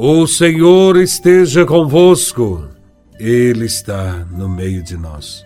O 0.00 0.28
Senhor 0.28 0.96
esteja 0.96 1.66
convosco, 1.66 2.68
Ele 3.18 3.64
está 3.64 4.24
no 4.30 4.48
meio 4.48 4.80
de 4.80 4.96
nós. 4.96 5.42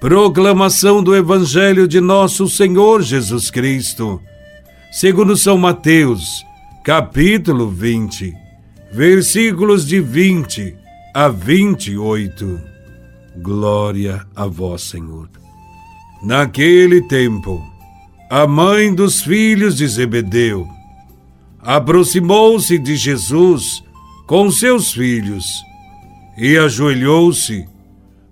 Proclamação 0.00 1.00
do 1.04 1.14
Evangelho 1.14 1.86
de 1.86 2.00
Nosso 2.00 2.48
Senhor 2.48 3.00
Jesus 3.00 3.48
Cristo, 3.48 4.20
segundo 4.90 5.36
São 5.36 5.56
Mateus, 5.56 6.44
capítulo 6.82 7.70
20, 7.70 8.34
versículos 8.90 9.86
de 9.86 10.00
20 10.00 10.74
a 11.14 11.28
28. 11.28 12.60
Glória 13.36 14.26
a 14.34 14.46
Vós, 14.48 14.82
Senhor. 14.82 15.30
Naquele 16.24 17.06
tempo, 17.06 17.64
a 18.28 18.48
mãe 18.48 18.92
dos 18.92 19.22
filhos 19.22 19.76
de 19.76 19.86
Zebedeu, 19.86 20.66
aproximou-se 21.62 22.78
de 22.78 22.96
Jesus 22.96 23.82
com 24.26 24.50
seus 24.50 24.92
filhos 24.92 25.44
e 26.36 26.56
ajoelhou-se 26.56 27.66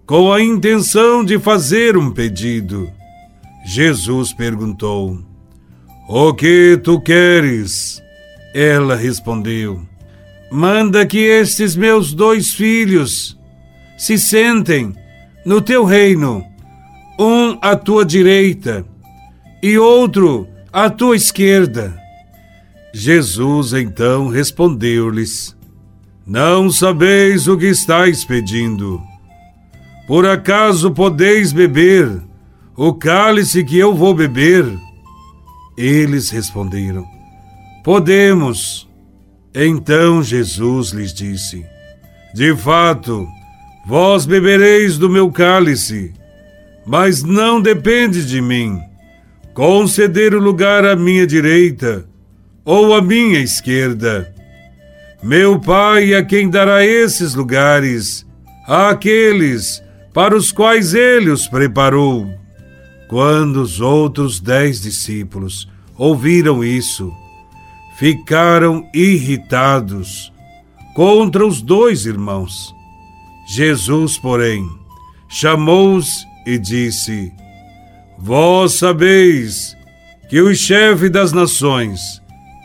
com 0.06 0.32
a 0.32 0.42
intenção 0.42 1.22
de 1.22 1.38
fazer 1.38 1.96
um 1.96 2.10
pedido. 2.10 2.90
Jesus 3.64 4.32
perguntou: 4.32 5.18
O 6.08 6.32
que 6.32 6.80
tu 6.82 7.00
queres? 7.00 8.02
Ela 8.54 8.96
respondeu: 8.96 9.82
Manda 10.50 11.04
que 11.04 11.18
estes 11.18 11.76
meus 11.76 12.14
dois 12.14 12.54
filhos 12.54 13.38
se 13.98 14.16
sentem 14.16 14.94
no 15.44 15.60
teu 15.60 15.84
reino, 15.84 16.42
um 17.18 17.58
à 17.60 17.76
tua 17.76 18.04
direita 18.04 18.86
e 19.62 19.76
outro 19.76 20.48
à 20.72 20.88
tua 20.88 21.16
esquerda. 21.16 22.07
Jesus 22.92 23.74
então 23.74 24.28
respondeu-lhes: 24.28 25.56
Não 26.26 26.70
sabeis 26.70 27.46
o 27.46 27.56
que 27.56 27.66
estáis 27.66 28.24
pedindo. 28.24 29.00
Por 30.06 30.26
acaso 30.26 30.90
podeis 30.90 31.52
beber 31.52 32.22
o 32.74 32.94
cálice 32.94 33.62
que 33.62 33.78
eu 33.78 33.94
vou 33.94 34.14
beber? 34.14 34.64
Eles 35.76 36.30
responderam: 36.30 37.04
Podemos. 37.84 38.88
Então 39.54 40.22
Jesus 40.22 40.90
lhes 40.90 41.12
disse: 41.12 41.66
De 42.34 42.56
fato, 42.56 43.28
vós 43.86 44.24
bebereis 44.24 44.96
do 44.96 45.10
meu 45.10 45.30
cálice, 45.30 46.14
mas 46.86 47.22
não 47.22 47.60
depende 47.60 48.24
de 48.24 48.40
mim 48.40 48.80
conceder 49.52 50.34
o 50.34 50.40
lugar 50.40 50.84
à 50.84 50.94
minha 50.94 51.26
direita 51.26 52.07
ou 52.68 52.94
à 52.94 53.00
minha 53.00 53.40
esquerda. 53.40 54.30
Meu 55.22 55.58
Pai 55.58 56.12
é 56.12 56.22
quem 56.22 56.50
dará 56.50 56.84
esses 56.84 57.34
lugares 57.34 58.26
àqueles 58.66 59.82
para 60.12 60.36
os 60.36 60.52
quais 60.52 60.92
ele 60.92 61.30
os 61.30 61.48
preparou. 61.48 62.28
Quando 63.08 63.62
os 63.62 63.80
outros 63.80 64.38
dez 64.38 64.82
discípulos 64.82 65.66
ouviram 65.96 66.62
isso, 66.62 67.10
ficaram 67.96 68.86
irritados 68.92 70.30
contra 70.94 71.46
os 71.46 71.62
dois 71.62 72.04
irmãos. 72.04 72.70
Jesus, 73.46 74.18
porém, 74.18 74.68
chamou-os 75.26 76.22
e 76.46 76.58
disse: 76.58 77.32
Vós 78.18 78.74
sabeis 78.74 79.74
que 80.28 80.42
o 80.42 80.54
chefe 80.54 81.08
das 81.08 81.32
nações 81.32 82.20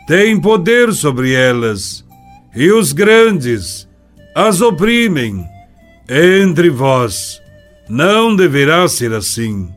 tem 0.06 0.38
poder 0.38 0.92
sobre 0.92 1.32
elas, 1.32 2.04
e 2.54 2.70
os 2.70 2.92
grandes 2.92 3.88
as 4.34 4.60
oprimem. 4.60 5.44
Entre 6.08 6.68
vós 6.68 7.40
não 7.88 8.36
deverá 8.36 8.86
ser 8.88 9.12
assim. 9.12 9.68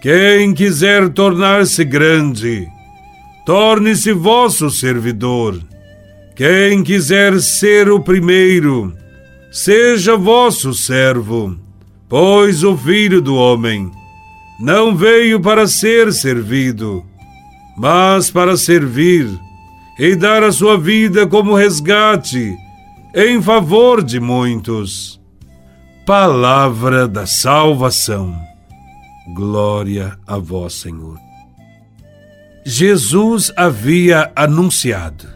Quem 0.00 0.54
quiser 0.54 1.08
tornar-se 1.08 1.84
grande, 1.84 2.68
torne-se 3.44 4.12
vosso 4.12 4.70
servidor. 4.70 5.60
Quem 6.36 6.84
quiser 6.84 7.40
ser 7.40 7.90
o 7.90 7.98
primeiro, 7.98 8.94
seja 9.50 10.16
vosso 10.16 10.72
servo. 10.74 11.58
Pois 12.08 12.62
o 12.62 12.76
Filho 12.76 13.20
do 13.20 13.34
Homem 13.34 13.90
não 14.60 14.94
veio 14.94 15.40
para 15.40 15.66
ser 15.66 16.12
servido, 16.12 17.04
mas 17.76 18.30
para 18.30 18.56
servir 18.56 19.28
e 19.98 20.14
dar 20.14 20.42
a 20.42 20.52
sua 20.52 20.78
vida 20.78 21.26
como 21.26 21.54
resgate 21.54 22.56
em 23.14 23.40
favor 23.40 24.02
de 24.02 24.20
muitos. 24.20 25.20
Palavra 26.06 27.08
da 27.08 27.26
salvação. 27.26 28.38
Glória 29.34 30.16
a 30.26 30.38
vós, 30.38 30.74
Senhor. 30.74 31.18
Jesus 32.64 33.52
havia 33.56 34.30
anunciado 34.36 35.26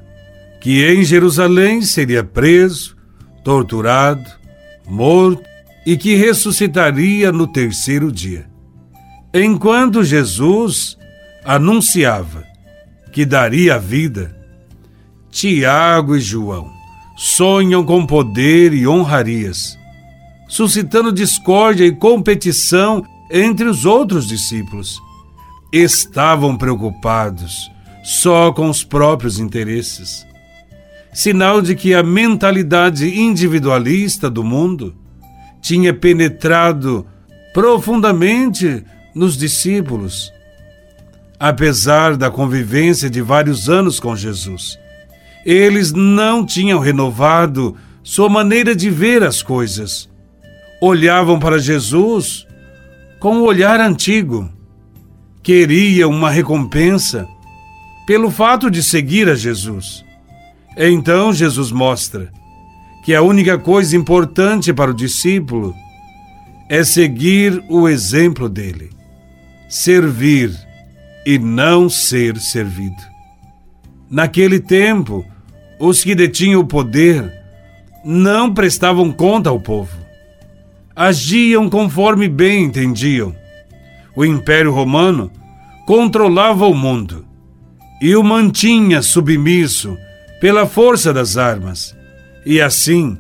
que 0.60 0.84
em 0.84 1.02
Jerusalém 1.04 1.80
seria 1.80 2.22
preso, 2.22 2.96
torturado, 3.42 4.28
morto 4.86 5.42
e 5.86 5.96
que 5.96 6.14
ressuscitaria 6.14 7.32
no 7.32 7.46
terceiro 7.46 8.12
dia. 8.12 8.46
Enquanto 9.32 10.04
Jesus 10.04 10.98
anunciava 11.44 12.44
que 13.12 13.24
daria 13.24 13.76
a 13.76 13.78
vida, 13.78 14.39
Tiago 15.30 16.16
e 16.16 16.20
João 16.20 16.72
sonham 17.16 17.84
com 17.84 18.04
poder 18.04 18.72
e 18.72 18.86
honrarias, 18.86 19.78
suscitando 20.48 21.12
discórdia 21.12 21.84
e 21.84 21.94
competição 21.94 23.04
entre 23.30 23.66
os 23.66 23.84
outros 23.84 24.26
discípulos. 24.26 25.00
Estavam 25.72 26.56
preocupados 26.56 27.70
só 28.02 28.50
com 28.52 28.68
os 28.68 28.82
próprios 28.82 29.38
interesses. 29.38 30.26
Sinal 31.12 31.62
de 31.62 31.76
que 31.76 31.94
a 31.94 32.02
mentalidade 32.02 33.20
individualista 33.20 34.28
do 34.28 34.42
mundo 34.42 34.96
tinha 35.60 35.94
penetrado 35.94 37.06
profundamente 37.52 38.82
nos 39.14 39.36
discípulos, 39.36 40.32
apesar 41.38 42.16
da 42.16 42.30
convivência 42.30 43.08
de 43.08 43.20
vários 43.20 43.68
anos 43.68 44.00
com 44.00 44.16
Jesus 44.16 44.78
eles 45.44 45.92
não 45.92 46.44
tinham 46.44 46.78
renovado 46.78 47.76
sua 48.02 48.28
maneira 48.28 48.74
de 48.74 48.90
ver 48.90 49.22
as 49.22 49.42
coisas. 49.42 50.08
Olhavam 50.80 51.38
para 51.38 51.58
Jesus 51.58 52.46
com 53.18 53.36
o 53.36 53.40
um 53.40 53.42
olhar 53.42 53.80
antigo. 53.80 54.50
Queriam 55.42 56.10
uma 56.10 56.30
recompensa 56.30 57.26
pelo 58.06 58.30
fato 58.30 58.70
de 58.70 58.82
seguir 58.82 59.28
a 59.28 59.34
Jesus. 59.34 60.04
Então 60.76 61.32
Jesus 61.32 61.70
mostra 61.70 62.30
que 63.04 63.14
a 63.14 63.22
única 63.22 63.58
coisa 63.58 63.96
importante 63.96 64.72
para 64.72 64.90
o 64.90 64.94
discípulo 64.94 65.74
é 66.68 66.84
seguir 66.84 67.64
o 67.68 67.88
exemplo 67.88 68.48
dele, 68.48 68.90
servir 69.68 70.56
e 71.26 71.38
não 71.38 71.88
ser 71.88 72.36
servido. 72.38 73.02
Naquele 74.08 74.60
tempo, 74.60 75.24
os 75.80 76.04
que 76.04 76.14
detinham 76.14 76.60
o 76.60 76.66
poder 76.66 77.32
não 78.04 78.52
prestavam 78.52 79.10
conta 79.10 79.48
ao 79.48 79.58
povo. 79.58 79.96
Agiam 80.94 81.70
conforme 81.70 82.28
bem 82.28 82.64
entendiam. 82.64 83.34
O 84.14 84.24
Império 84.24 84.72
Romano 84.72 85.30
controlava 85.86 86.66
o 86.66 86.74
mundo 86.74 87.24
e 88.02 88.14
o 88.14 88.22
mantinha 88.22 89.00
submisso 89.00 89.96
pela 90.40 90.66
força 90.66 91.12
das 91.12 91.38
armas. 91.38 91.96
E 92.44 92.60
assim, 92.60 93.16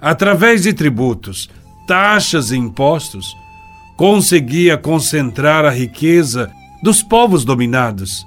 através 0.00 0.62
de 0.62 0.72
tributos, 0.72 1.50
taxas 1.86 2.52
e 2.52 2.56
impostos, 2.56 3.36
conseguia 3.96 4.76
concentrar 4.76 5.64
a 5.64 5.70
riqueza 5.70 6.50
dos 6.82 7.02
povos 7.02 7.44
dominados 7.44 8.24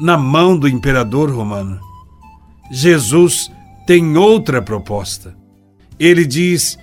na 0.00 0.16
mão 0.16 0.58
do 0.58 0.68
imperador 0.68 1.30
romano. 1.30 1.87
Jesus 2.70 3.50
tem 3.86 4.16
outra 4.16 4.60
proposta. 4.60 5.34
Ele 5.98 6.24
diz: 6.24 6.78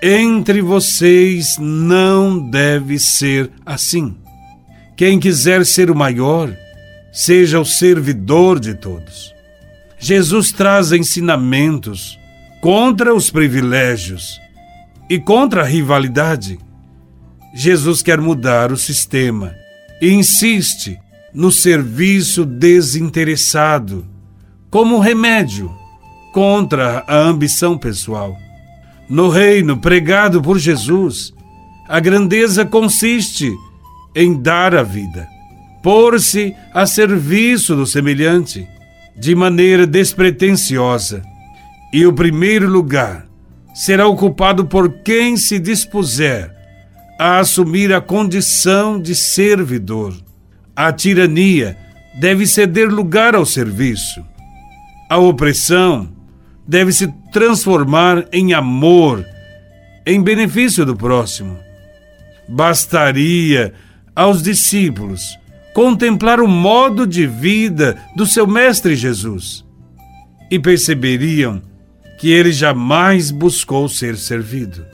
entre 0.00 0.62
vocês 0.62 1.58
não 1.58 2.38
deve 2.38 2.98
ser 2.98 3.50
assim. 3.66 4.16
Quem 4.96 5.18
quiser 5.18 5.66
ser 5.66 5.90
o 5.90 5.94
maior, 5.94 6.54
seja 7.12 7.58
o 7.58 7.64
servidor 7.64 8.60
de 8.60 8.74
todos. 8.74 9.34
Jesus 9.98 10.52
traz 10.52 10.92
ensinamentos 10.92 12.18
contra 12.60 13.12
os 13.12 13.30
privilégios 13.30 14.40
e 15.10 15.18
contra 15.18 15.62
a 15.62 15.66
rivalidade. 15.66 16.58
Jesus 17.52 18.02
quer 18.02 18.20
mudar 18.20 18.70
o 18.70 18.76
sistema 18.76 19.54
e 20.00 20.10
insiste 20.10 20.98
no 21.34 21.50
serviço 21.50 22.44
desinteressado, 22.44 24.06
como 24.70 24.98
remédio 24.98 25.74
contra 26.32 27.04
a 27.06 27.16
ambição 27.16 27.76
pessoal. 27.76 28.36
No 29.08 29.28
reino 29.28 29.78
pregado 29.78 30.42
por 30.42 30.58
Jesus, 30.58 31.32
a 31.88 31.98
grandeza 31.98 32.66
consiste 32.66 33.50
em 34.14 34.34
dar 34.40 34.74
a 34.74 34.82
vida, 34.82 35.26
pôr-se 35.82 36.54
a 36.74 36.86
serviço 36.86 37.74
do 37.74 37.86
semelhante, 37.86 38.68
de 39.16 39.34
maneira 39.34 39.86
despretensiosa. 39.86 41.22
E 41.92 42.06
o 42.06 42.12
primeiro 42.12 42.68
lugar 42.68 43.26
será 43.74 44.06
ocupado 44.06 44.66
por 44.66 45.02
quem 45.02 45.36
se 45.36 45.58
dispuser 45.58 46.54
a 47.18 47.38
assumir 47.38 47.92
a 47.92 48.00
condição 48.00 49.00
de 49.00 49.14
servidor. 49.14 50.14
A 50.76 50.92
tirania 50.92 51.76
deve 52.20 52.46
ceder 52.46 52.88
lugar 52.88 53.34
ao 53.34 53.46
serviço. 53.46 54.22
A 55.08 55.16
opressão 55.16 56.08
deve 56.66 56.92
se 56.92 57.08
transformar 57.32 58.26
em 58.30 58.52
amor, 58.52 59.24
em 60.04 60.22
benefício 60.22 60.84
do 60.84 60.94
próximo. 60.94 61.58
Bastaria 62.46 63.72
aos 64.14 64.42
discípulos 64.42 65.38
contemplar 65.72 66.40
o 66.40 66.48
modo 66.48 67.06
de 67.06 67.26
vida 67.26 67.96
do 68.16 68.26
seu 68.26 68.46
Mestre 68.46 68.96
Jesus 68.96 69.64
e 70.50 70.58
perceberiam 70.58 71.62
que 72.18 72.30
ele 72.30 72.52
jamais 72.52 73.30
buscou 73.30 73.88
ser 73.88 74.16
servido. 74.16 74.84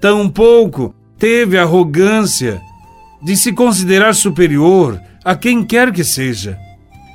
Tampouco 0.00 0.94
teve 1.18 1.58
arrogância 1.58 2.60
de 3.22 3.36
se 3.36 3.52
considerar 3.52 4.14
superior 4.14 4.98
a 5.22 5.36
quem 5.36 5.62
quer 5.62 5.92
que 5.92 6.02
seja. 6.02 6.58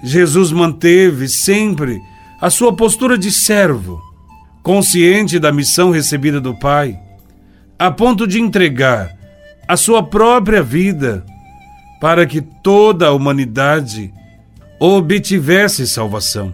Jesus 0.03 0.51
manteve 0.51 1.27
sempre 1.27 1.99
a 2.45 2.49
sua 2.51 2.71
postura 2.71 3.17
de 3.17 3.31
servo, 3.31 3.99
consciente 4.61 5.39
da 5.39 5.51
missão 5.51 5.89
recebida 5.89 6.39
do 6.39 6.53
Pai, 6.53 6.95
a 7.79 7.89
ponto 7.89 8.27
de 8.27 8.39
entregar 8.39 9.17
a 9.67 9.75
sua 9.75 10.03
própria 10.03 10.61
vida 10.61 11.25
para 11.99 12.23
que 12.23 12.41
toda 12.41 13.07
a 13.07 13.11
humanidade 13.11 14.13
obtivesse 14.79 15.87
salvação. 15.87 16.53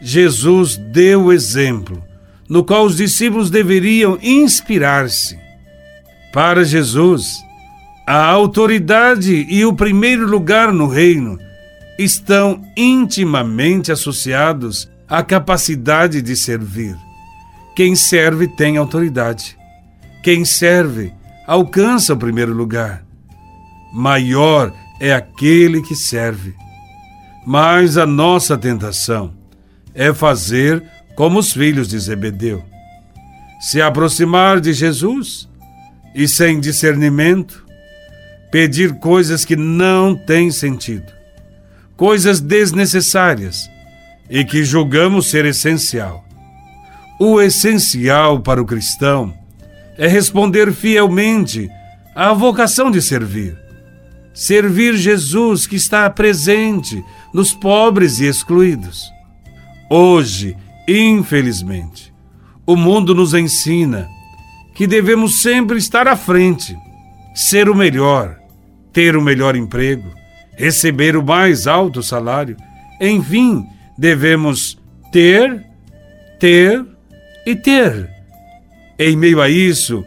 Jesus 0.00 0.76
deu 0.76 1.26
o 1.26 1.32
exemplo 1.32 2.02
no 2.48 2.64
qual 2.64 2.84
os 2.84 2.96
discípulos 2.96 3.48
deveriam 3.48 4.18
inspirar-se. 4.20 5.38
Para 6.32 6.64
Jesus, 6.64 7.36
a 8.04 8.24
autoridade 8.24 9.46
e 9.48 9.64
o 9.64 9.72
primeiro 9.72 10.26
lugar 10.26 10.72
no 10.72 10.88
reino 10.88 11.38
estão 12.04 12.62
intimamente 12.76 13.92
associados 13.92 14.90
à 15.08 15.22
capacidade 15.22 16.22
de 16.22 16.36
servir. 16.36 16.96
Quem 17.76 17.94
serve 17.94 18.48
tem 18.48 18.76
autoridade. 18.76 19.56
Quem 20.22 20.44
serve 20.44 21.12
alcança 21.46 22.14
o 22.14 22.16
primeiro 22.16 22.52
lugar. 22.52 23.04
Maior 23.92 24.72
é 25.00 25.12
aquele 25.12 25.82
que 25.82 25.94
serve. 25.94 26.54
Mas 27.46 27.96
a 27.96 28.06
nossa 28.06 28.56
tentação 28.56 29.32
é 29.94 30.12
fazer 30.12 30.82
como 31.16 31.38
os 31.38 31.52
filhos 31.52 31.88
de 31.88 31.98
Zebedeu. 31.98 32.64
Se 33.60 33.82
aproximar 33.82 34.60
de 34.60 34.72
Jesus 34.72 35.48
e 36.14 36.26
sem 36.26 36.60
discernimento, 36.60 37.66
pedir 38.50 38.98
coisas 38.98 39.44
que 39.44 39.56
não 39.56 40.14
têm 40.14 40.50
sentido, 40.50 41.19
coisas 42.00 42.40
desnecessárias 42.40 43.70
e 44.30 44.42
que 44.42 44.64
julgamos 44.64 45.26
ser 45.26 45.44
essencial. 45.44 46.24
O 47.18 47.42
essencial 47.42 48.40
para 48.40 48.62
o 48.62 48.64
cristão 48.64 49.34
é 49.98 50.08
responder 50.08 50.72
fielmente 50.72 51.68
à 52.16 52.32
vocação 52.32 52.90
de 52.90 53.02
servir. 53.02 53.54
Servir 54.32 54.96
Jesus 54.96 55.66
que 55.66 55.76
está 55.76 56.08
presente 56.08 57.04
nos 57.34 57.52
pobres 57.52 58.18
e 58.18 58.24
excluídos. 58.24 59.04
Hoje, 59.90 60.56
infelizmente, 60.88 62.14
o 62.66 62.76
mundo 62.76 63.14
nos 63.14 63.34
ensina 63.34 64.08
que 64.74 64.86
devemos 64.86 65.42
sempre 65.42 65.76
estar 65.76 66.08
à 66.08 66.16
frente, 66.16 66.74
ser 67.34 67.68
o 67.68 67.74
melhor, 67.74 68.38
ter 68.90 69.18
o 69.18 69.20
melhor 69.20 69.54
emprego, 69.54 70.18
receber 70.60 71.16
o 71.16 71.24
mais 71.24 71.66
alto 71.66 72.02
salário. 72.02 72.54
Enfim, 73.00 73.66
devemos 73.96 74.78
ter, 75.10 75.64
ter 76.38 76.84
e 77.46 77.56
ter. 77.56 78.10
Em 78.98 79.16
meio 79.16 79.40
a 79.40 79.48
isso, 79.48 80.04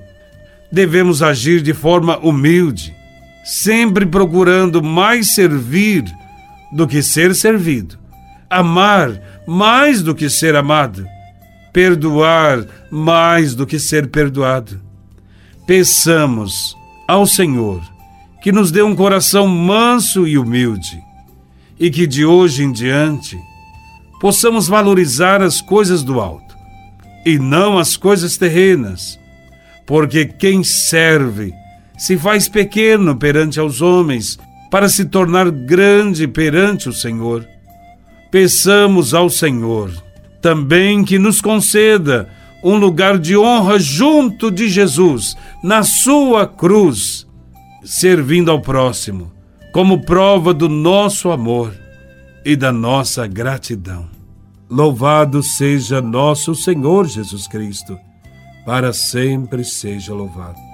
devemos 0.71 1.23
agir 1.23 1.59
de 1.61 1.73
forma 1.73 2.19
humilde, 2.19 2.95
sempre 3.43 4.05
procurando 4.05 4.83
mais 4.83 5.33
servir 5.33 6.03
do 6.71 6.87
que 6.87 7.01
ser 7.01 7.33
servido, 7.33 7.97
amar 8.47 9.19
mais 9.47 10.03
do 10.03 10.13
que 10.13 10.29
ser 10.29 10.55
amado, 10.55 11.03
perdoar 11.73 12.63
mais 12.91 13.55
do 13.55 13.65
que 13.65 13.79
ser 13.79 14.07
perdoado. 14.07 14.79
Peçamos 15.65 16.77
ao 17.07 17.25
Senhor 17.25 17.92
que 18.43 18.51
nos 18.51 18.71
dê 18.71 18.81
um 18.83 18.93
coração 18.93 19.47
manso 19.47 20.27
e 20.27 20.37
humilde 20.37 21.01
e 21.79 21.89
que 21.89 22.05
de 22.05 22.25
hoje 22.25 22.63
em 22.63 22.73
diante 22.73 23.39
possamos 24.19 24.67
valorizar 24.67 25.41
as 25.41 25.61
coisas 25.61 26.03
do 26.03 26.19
alto 26.19 26.53
e 27.25 27.39
não 27.39 27.79
as 27.79 27.95
coisas 27.95 28.35
terrenas, 28.35 29.17
porque 29.87 30.25
quem 30.25 30.61
serve 30.61 31.53
se 31.97 32.17
faz 32.17 32.49
pequeno 32.49 33.15
perante 33.15 33.61
aos 33.61 33.81
homens 33.81 34.37
para 34.69 34.89
se 34.89 35.05
tornar 35.05 35.49
grande 35.49 36.27
perante 36.27 36.89
o 36.89 36.93
Senhor. 36.93 37.47
Peçamos 38.29 39.13
ao 39.13 39.29
Senhor 39.29 39.89
também 40.41 41.05
que 41.05 41.17
nos 41.17 41.39
conceda 41.39 42.27
um 42.61 42.75
lugar 42.75 43.17
de 43.17 43.37
honra 43.37 43.79
junto 43.79 44.51
de 44.51 44.67
Jesus, 44.67 45.37
na 45.63 45.83
sua 45.83 46.45
cruz, 46.45 47.25
servindo 47.83 48.49
ao 48.49 48.61
próximo, 48.61 49.31
como 49.71 50.01
prova 50.01 50.53
do 50.53 50.69
nosso 50.69 51.29
amor 51.31 51.73
e 52.45 52.55
da 52.55 52.71
nossa 52.71 53.27
gratidão. 53.27 54.07
Louvado 54.69 55.43
seja 55.43 56.01
nosso 56.01 56.55
Senhor 56.55 57.07
Jesus 57.07 57.47
Cristo, 57.47 57.97
para 58.65 58.93
sempre 58.93 59.63
seja 59.63 60.13
louvado. 60.13 60.72